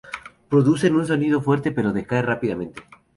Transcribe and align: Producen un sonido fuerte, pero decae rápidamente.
Producen 0.49 0.95
un 0.95 1.05
sonido 1.05 1.43
fuerte, 1.43 1.71
pero 1.71 1.93
decae 1.93 2.23
rápidamente. 2.23 2.81